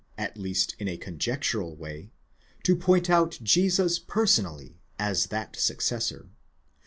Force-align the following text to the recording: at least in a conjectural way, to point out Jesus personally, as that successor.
at 0.17 0.35
least 0.35 0.75
in 0.79 0.87
a 0.87 0.97
conjectural 0.97 1.75
way, 1.75 2.09
to 2.63 2.75
point 2.75 3.07
out 3.07 3.37
Jesus 3.43 3.99
personally, 3.99 4.79
as 4.97 5.27
that 5.27 5.55
successor. 5.55 6.31